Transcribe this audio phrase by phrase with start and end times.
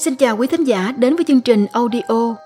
[0.00, 2.36] Xin chào quý thính giả đến với chương trình audio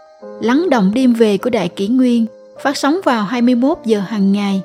[0.41, 2.27] Lắng động đêm về của Đại Kỷ Nguyên
[2.63, 4.63] phát sóng vào 21 giờ hàng ngày.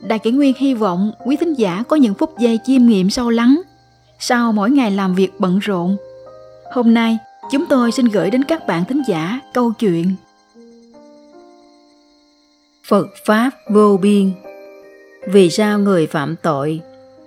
[0.00, 3.30] Đại Kỷ Nguyên hy vọng quý thính giả có những phút giây chiêm nghiệm sâu
[3.30, 3.62] lắng
[4.18, 5.96] sau mỗi ngày làm việc bận rộn.
[6.72, 7.18] Hôm nay,
[7.52, 10.12] chúng tôi xin gửi đến các bạn thính giả câu chuyện
[12.88, 14.32] Phật Pháp vô biên
[15.26, 16.80] Vì sao người phạm tội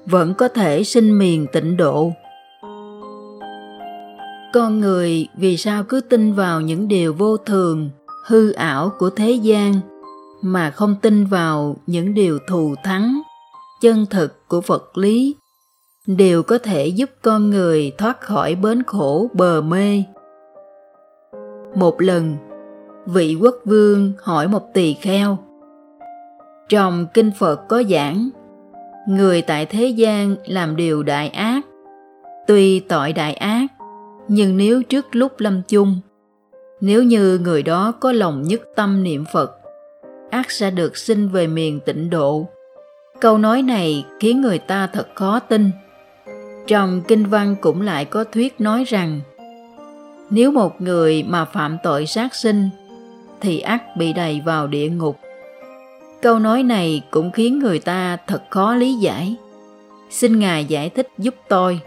[0.05, 2.11] vẫn có thể sinh miền tịnh độ?
[4.53, 7.89] Con người vì sao cứ tin vào những điều vô thường,
[8.25, 9.73] hư ảo của thế gian
[10.41, 13.21] mà không tin vào những điều thù thắng,
[13.81, 15.35] chân thực của Phật lý,
[16.07, 20.03] đều có thể giúp con người thoát khỏi bến khổ bờ mê.
[21.75, 22.37] Một lần,
[23.05, 25.37] vị quốc vương hỏi một tỳ kheo.
[26.69, 28.29] Trong kinh Phật có giảng,
[29.07, 31.61] người tại thế gian làm điều đại ác,
[32.47, 33.67] tuy tội đại ác
[34.33, 35.99] nhưng nếu trước lúc lâm chung,
[36.81, 39.51] nếu như người đó có lòng nhất tâm niệm phật,
[40.29, 42.47] ác sẽ được sinh về miền tịnh độ.
[43.21, 45.71] Câu nói này khiến người ta thật khó tin.
[46.67, 49.21] Trong kinh văn cũng lại có thuyết nói rằng,
[50.29, 52.69] nếu một người mà phạm tội sát sinh,
[53.41, 55.19] thì ác bị đầy vào địa ngục.
[56.21, 59.35] Câu nói này cũng khiến người ta thật khó lý giải.
[60.09, 61.79] Xin ngài giải thích giúp tôi.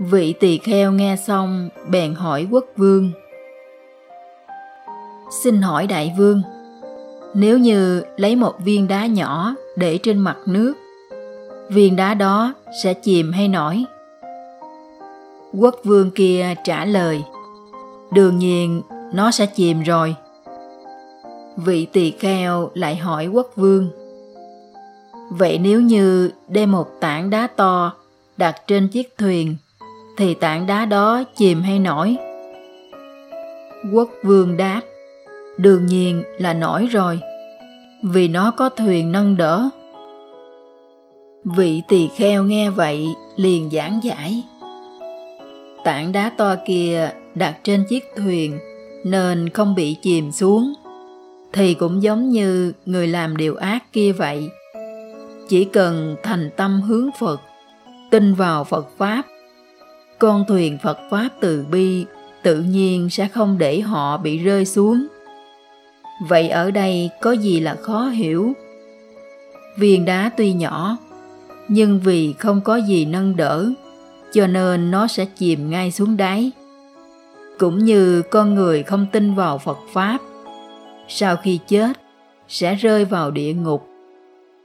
[0.00, 3.10] Vị tỳ kheo nghe xong bèn hỏi quốc vương.
[5.42, 6.42] Xin hỏi đại vương,
[7.34, 10.74] nếu như lấy một viên đá nhỏ để trên mặt nước,
[11.68, 13.84] viên đá đó sẽ chìm hay nổi?
[15.52, 17.22] Quốc vương kia trả lời,
[18.12, 18.82] đương nhiên
[19.14, 20.14] nó sẽ chìm rồi.
[21.56, 23.90] Vị tỳ kheo lại hỏi quốc vương,
[25.30, 27.92] vậy nếu như đem một tảng đá to
[28.36, 29.56] đặt trên chiếc thuyền
[30.20, 32.16] thì tảng đá đó chìm hay nổi?
[33.92, 34.80] Quốc vương đáp,
[35.56, 37.20] đương nhiên là nổi rồi,
[38.02, 39.68] vì nó có thuyền nâng đỡ.
[41.44, 44.44] Vị tỳ kheo nghe vậy liền giảng giải.
[45.84, 48.58] Tảng đá to kia đặt trên chiếc thuyền
[49.04, 50.72] nên không bị chìm xuống,
[51.52, 54.50] thì cũng giống như người làm điều ác kia vậy.
[55.48, 57.40] Chỉ cần thành tâm hướng Phật,
[58.10, 59.22] tin vào Phật Pháp
[60.20, 62.04] con thuyền Phật Pháp từ bi
[62.42, 65.06] tự nhiên sẽ không để họ bị rơi xuống.
[66.28, 68.52] Vậy ở đây có gì là khó hiểu?
[69.78, 70.96] Viên đá tuy nhỏ,
[71.68, 73.70] nhưng vì không có gì nâng đỡ,
[74.32, 76.50] cho nên nó sẽ chìm ngay xuống đáy.
[77.58, 80.18] Cũng như con người không tin vào Phật Pháp,
[81.08, 81.92] sau khi chết
[82.48, 83.88] sẽ rơi vào địa ngục.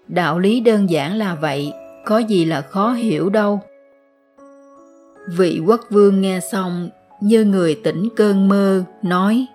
[0.07, 1.71] Đạo lý đơn giản là vậy,
[2.05, 3.61] có gì là khó hiểu đâu.
[5.27, 6.89] Vị quốc vương nghe xong
[7.21, 9.45] như người tỉnh cơn mơ, nói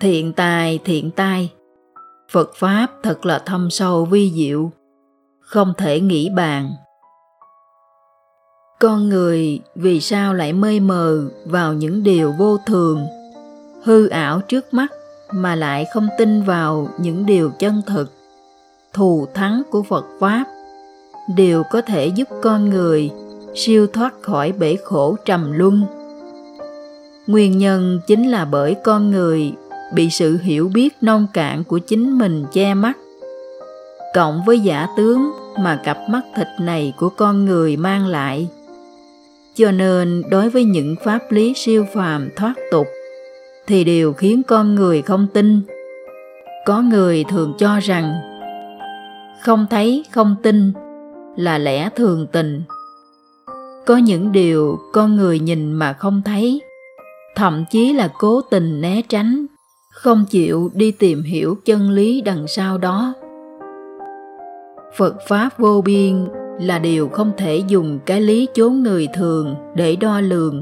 [0.00, 1.52] Thiện tài, thiện tai,
[2.30, 4.72] Phật Pháp thật là thâm sâu vi diệu,
[5.40, 6.70] không thể nghĩ bàn.
[8.80, 13.06] Con người vì sao lại mê mờ vào những điều vô thường,
[13.84, 14.92] hư ảo trước mắt
[15.32, 18.12] mà lại không tin vào những điều chân thực,
[18.92, 20.44] thù thắng của Phật Pháp,
[21.36, 23.10] đều có thể giúp con người
[23.56, 25.82] siêu thoát khỏi bể khổ trầm luân.
[27.26, 29.52] Nguyên nhân chính là bởi con người
[29.94, 32.96] bị sự hiểu biết nông cạn của chính mình che mắt.
[34.14, 38.48] Cộng với giả tướng mà cặp mắt thịt này của con người mang lại.
[39.54, 42.86] Cho nên đối với những pháp lý siêu phàm thoát tục,
[43.66, 45.60] thì đều khiến con người không tin.
[46.66, 48.12] Có người thường cho rằng,
[49.42, 50.72] không thấy, không tin
[51.36, 52.62] là lẽ thường tình
[53.86, 56.60] có những điều con người nhìn mà không thấy.
[57.36, 59.46] Thậm chí là cố tình né tránh.
[59.90, 63.14] Không chịu đi tìm hiểu chân lý đằng sau đó.
[64.96, 66.28] Phật pháp vô biên
[66.60, 70.60] là điều không thể dùng cái lý chốn người thường để đo lường.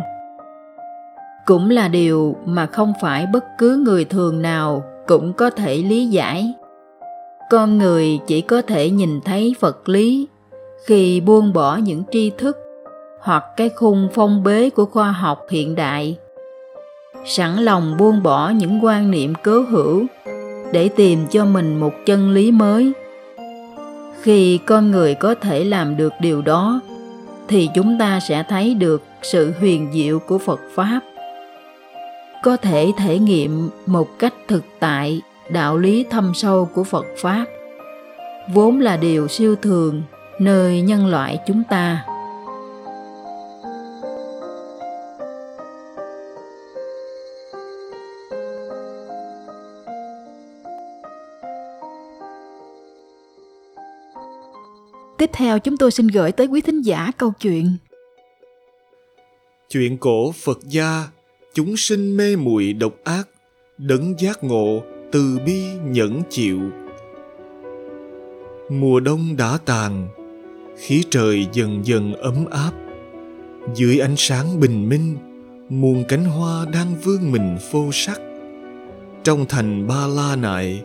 [1.46, 6.06] Cũng là điều mà không phải bất cứ người thường nào cũng có thể lý
[6.06, 6.52] giải.
[7.50, 10.28] Con người chỉ có thể nhìn thấy phật lý
[10.86, 12.56] khi buông bỏ những tri thức
[13.24, 16.16] hoặc cái khung phong bế của khoa học hiện đại.
[17.26, 20.06] Sẵn lòng buông bỏ những quan niệm cớ hữu
[20.72, 22.92] để tìm cho mình một chân lý mới.
[24.22, 26.80] Khi con người có thể làm được điều đó,
[27.48, 31.00] thì chúng ta sẽ thấy được sự huyền diệu của phật pháp.
[32.42, 37.44] Có thể thể nghiệm một cách thực tại đạo lý thâm sâu của phật pháp,
[38.52, 40.02] vốn là điều siêu thường
[40.38, 42.04] nơi nhân loại chúng ta.
[55.24, 57.76] Tiếp theo chúng tôi xin gửi tới quý thính giả câu chuyện.
[59.70, 61.08] Chuyện cổ Phật gia,
[61.54, 63.28] chúng sinh mê muội độc ác,
[63.78, 64.82] đấng giác ngộ,
[65.12, 66.60] từ bi nhẫn chịu.
[68.70, 70.08] Mùa đông đã tàn,
[70.76, 72.72] khí trời dần dần ấm áp.
[73.74, 75.16] Dưới ánh sáng bình minh,
[75.68, 78.20] muôn cánh hoa đang vươn mình phô sắc.
[79.22, 80.82] Trong thành Ba La Nại,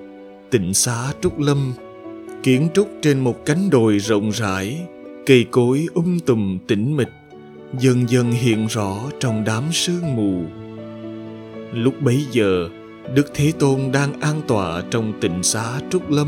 [0.52, 1.74] tịnh xá Trúc Lâm,
[2.44, 4.78] kiến trúc trên một cánh đồi rộng rãi,
[5.26, 7.10] cây cối um tùm tĩnh mịch,
[7.80, 10.44] dần dần hiện rõ trong đám sương mù.
[11.74, 12.70] Lúc bấy giờ,
[13.16, 16.28] Đức Thế Tôn đang an tọa trong tịnh xá Trúc Lâm.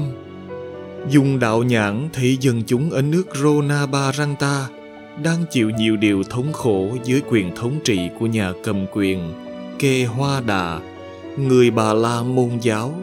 [1.10, 4.68] Dùng đạo nhãn thấy dân chúng ở nước ronabaranta
[5.24, 9.20] đang chịu nhiều điều thống khổ dưới quyền thống trị của nhà cầm quyền
[9.80, 10.80] Kê Hoa Đà,
[11.38, 12.94] người Bà La môn giáo.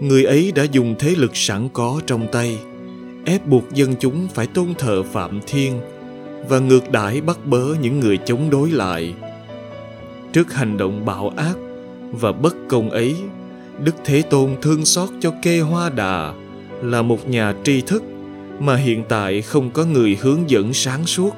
[0.00, 2.58] Người ấy đã dùng thế lực sẵn có trong tay,
[3.24, 5.80] ép buộc dân chúng phải tôn thờ Phạm Thiên
[6.48, 9.14] và ngược đãi bắt bớ những người chống đối lại.
[10.32, 11.56] Trước hành động bạo ác
[12.12, 13.16] và bất công ấy,
[13.84, 16.32] Đức Thế Tôn thương xót cho Kê Hoa Đà
[16.82, 18.02] là một nhà tri thức
[18.58, 21.36] mà hiện tại không có người hướng dẫn sáng suốt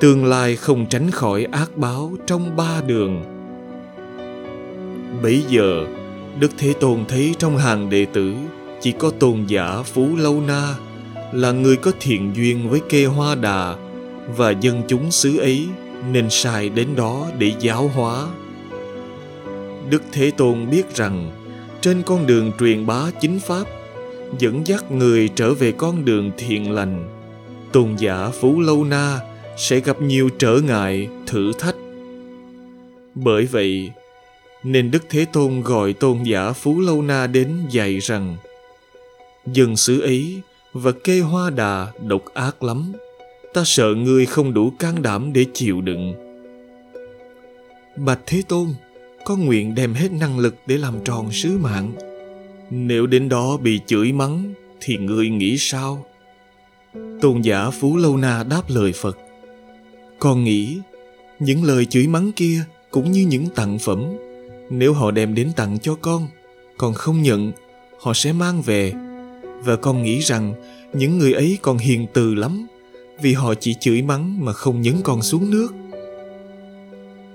[0.00, 3.24] tương lai không tránh khỏi ác báo trong ba đường
[5.22, 5.86] bấy giờ
[6.38, 8.34] đức thế tôn thấy trong hàng đệ tử,
[8.80, 10.74] chỉ có tôn giả phú lâu na
[11.32, 13.74] là người có thiện duyên với kê hoa đà
[14.36, 15.66] và dân chúng xứ ấy
[16.12, 18.26] nên sai đến đó để giáo hóa.
[19.90, 21.30] Đức thế tôn biết rằng
[21.80, 23.64] trên con đường truyền bá chính pháp,
[24.38, 27.08] dẫn dắt người trở về con đường thiện lành,
[27.72, 29.20] tôn giả phú lâu na
[29.56, 31.76] sẽ gặp nhiều trở ngại thử thách.
[33.14, 33.90] Bởi vậy
[34.64, 38.36] nên đức thế tôn gọi tôn giả phú lâu na đến dạy rằng,
[39.46, 40.40] dân xứ ấy
[40.72, 42.92] và kê hoa đà độc ác lắm,
[43.54, 46.14] ta sợ ngươi không đủ can đảm để chịu đựng.
[47.96, 48.68] Bạch thế tôn
[49.24, 51.92] con nguyện đem hết năng lực để làm tròn sứ mạng.
[52.70, 56.06] Nếu đến đó bị chửi mắng thì ngươi nghĩ sao?
[57.20, 59.18] Tôn giả phú lâu na đáp lời phật,
[60.18, 60.78] con nghĩ
[61.38, 64.04] những lời chửi mắng kia cũng như những tặng phẩm
[64.78, 66.28] nếu họ đem đến tặng cho con
[66.76, 67.52] còn không nhận,
[68.00, 68.92] họ sẽ mang về.
[69.64, 70.54] Và con nghĩ rằng
[70.92, 72.66] những người ấy còn hiền từ lắm,
[73.22, 75.68] vì họ chỉ chửi mắng mà không nhấn con xuống nước.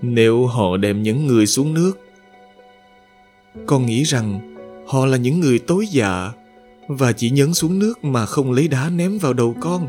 [0.02, 2.00] Nếu họ đem những người xuống nước,
[3.66, 4.56] con nghĩ rằng
[4.88, 6.32] họ là những người tối dạ
[6.88, 9.88] và chỉ nhấn xuống nước mà không lấy đá ném vào đầu con.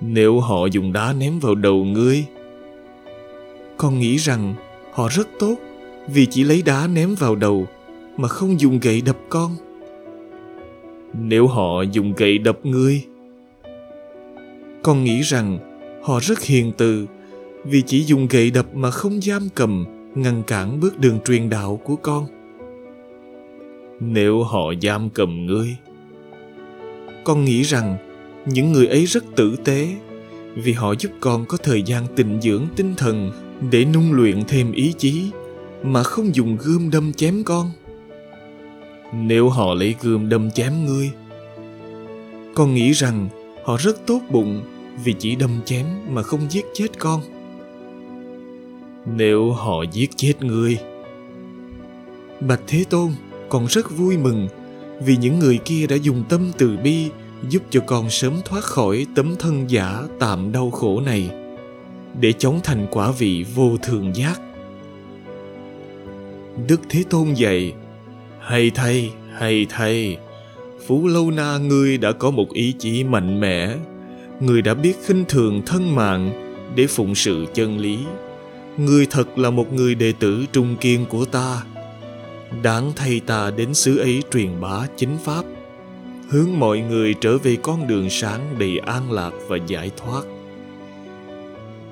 [0.00, 2.24] Nếu họ dùng đá ném vào đầu ngươi,
[3.76, 4.54] con nghĩ rằng
[4.94, 5.56] họ rất tốt
[6.08, 7.66] vì chỉ lấy đá ném vào đầu
[8.16, 9.50] mà không dùng gậy đập con.
[11.12, 13.04] Nếu họ dùng gậy đập ngươi
[14.82, 15.58] con nghĩ rằng
[16.02, 17.06] họ rất hiền từ
[17.64, 21.80] vì chỉ dùng gậy đập mà không giam cầm ngăn cản bước đường truyền đạo
[21.84, 22.26] của con.
[24.00, 25.76] Nếu họ giam cầm ngươi
[27.24, 27.96] con nghĩ rằng
[28.46, 29.88] những người ấy rất tử tế
[30.54, 33.30] vì họ giúp con có thời gian tịnh dưỡng tinh thần
[33.70, 35.30] để nung luyện thêm ý chí
[35.82, 37.70] mà không dùng gươm đâm chém con.
[39.14, 41.10] Nếu họ lấy gươm đâm chém ngươi,
[42.54, 43.28] con nghĩ rằng
[43.64, 44.62] họ rất tốt bụng
[45.04, 47.20] vì chỉ đâm chém mà không giết chết con.
[49.16, 50.78] Nếu họ giết chết ngươi,
[52.40, 53.12] bạch thế tôn
[53.48, 54.48] con rất vui mừng
[55.00, 57.10] vì những người kia đã dùng tâm từ bi
[57.50, 61.30] giúp cho con sớm thoát khỏi tấm thân giả tạm đau khổ này
[62.20, 64.40] để chống thành quả vị vô thường giác.
[66.66, 67.72] Đức thế tôn dạy,
[68.40, 70.18] hay thay hay thay,
[70.86, 73.74] phú lâu na ngươi đã có một ý chí mạnh mẽ.
[74.40, 76.32] Ngươi đã biết khinh thường thân mạng
[76.76, 77.98] để phụng sự chân lý.
[78.76, 81.62] Ngươi thật là một người đệ tử trung kiên của ta.
[82.62, 85.44] Đáng thay ta đến xứ ấy truyền bá chính pháp,
[86.30, 90.24] hướng mọi người trở về con đường sáng đầy an lạc và giải thoát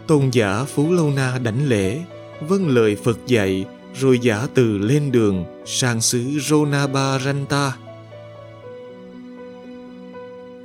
[0.07, 2.01] tôn giả phú lâu na đảnh lễ
[2.41, 7.73] vâng lời phật dạy rồi giả từ lên đường sang xứ Ronabaranta.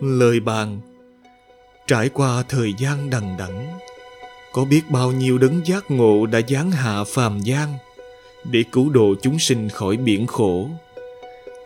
[0.02, 0.80] Lời bàn
[1.88, 3.68] Trải qua thời gian đằng đẵng,
[4.54, 7.74] có biết bao nhiêu đấng giác ngộ đã giáng hạ phàm gian
[8.44, 10.70] để cứu độ chúng sinh khỏi biển khổ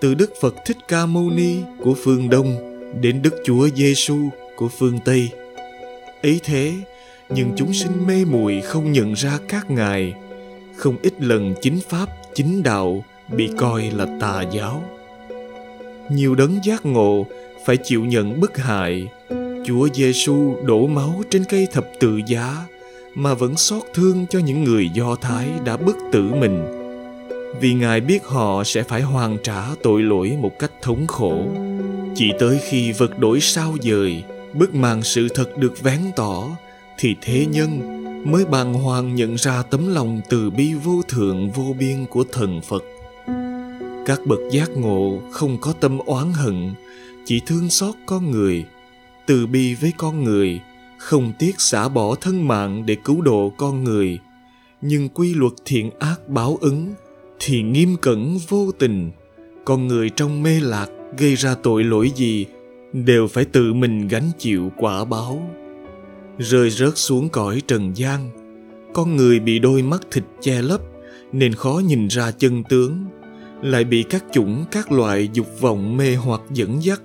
[0.02, 2.58] từ Đức Phật Thích Ca Mâu Ni của phương Đông
[3.02, 5.30] đến Đức Chúa Giêsu của phương Tây.
[6.24, 6.74] Ấy thế,
[7.36, 10.14] nhưng chúng sinh mê muội không nhận ra các ngài,
[10.76, 14.84] không ít lần chính pháp, chính đạo bị coi là tà giáo.
[16.10, 17.26] Nhiều đấng giác ngộ
[17.66, 19.08] phải chịu nhận bức hại.
[19.66, 22.56] Chúa giêsu đổ máu trên cây thập tự giá
[23.16, 26.66] mà vẫn xót thương cho những người do thái đã bức tử mình.
[27.62, 31.46] Vì ngài biết họ sẽ phải hoàn trả tội lỗi một cách thống khổ.
[32.16, 34.24] Chỉ tới khi vật đổi sao dời
[34.54, 36.44] bức màn sự thật được vén tỏ
[37.02, 37.80] thì thế nhân
[38.32, 42.62] mới bàng hoàng nhận ra tấm lòng từ bi vô thượng vô biên của thần
[42.62, 42.84] phật.
[44.06, 46.74] Các bậc giác ngộ không có tâm oán hận,
[47.26, 48.66] chỉ thương xót con người,
[49.26, 50.60] từ bi với con người,
[50.98, 54.20] không tiếc xả bỏ thân mạng để cứu độ con người.
[54.82, 56.94] Nhưng quy luật thiện ác báo ứng
[57.40, 59.12] thì nghiêm cẩn vô tình,
[59.66, 62.46] con người trong mê lạc gây ra tội lỗi gì
[62.94, 65.50] đều phải tự mình gánh chịu quả báo
[66.38, 68.30] rơi rớt xuống cõi trần gian.
[68.94, 70.82] Con người bị đôi mắt thịt che lấp,
[71.32, 73.06] nên khó nhìn ra chân tướng.
[73.62, 77.02] Lại bị các chủng, các loại dục vọng mê hoặc dẫn dắt.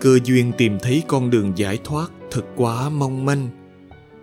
[0.00, 3.48] Cơ duyên tìm thấy con đường giải thoát thật quá mong manh.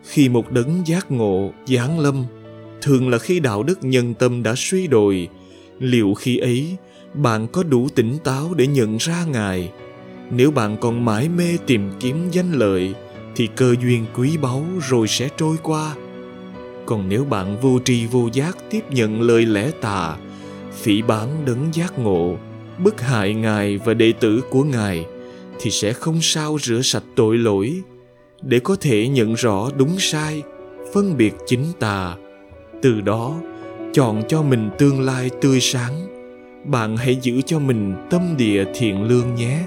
[0.03, 2.25] Khi một đấng giác ngộ, giáng lâm,
[2.81, 5.27] thường là khi đạo đức nhân tâm đã suy đồi.
[5.79, 6.77] Liệu khi ấy,
[7.13, 9.71] bạn có đủ tỉnh táo để nhận ra ngài?
[10.31, 12.93] Nếu bạn còn mãi mê tìm kiếm danh lợi
[13.35, 15.95] thì cơ duyên quý báu rồi sẽ trôi qua.
[16.85, 20.17] Còn nếu bạn vô tri vô giác tiếp nhận lời lẽ tà,
[20.73, 22.37] phỉ báng đấng giác ngộ,
[22.83, 25.05] bức hại ngài và đệ tử của ngài,
[25.59, 27.81] thì sẽ không sao rửa sạch tội lỗi.
[28.41, 30.43] Để có thể nhận rõ đúng sai,
[30.93, 32.15] phân biệt chính tà,
[32.81, 33.35] từ đó
[33.93, 36.07] chọn cho mình tương lai tươi sáng.
[36.65, 39.59] Bạn hãy giữ cho mình tâm địa thiện lương nhé.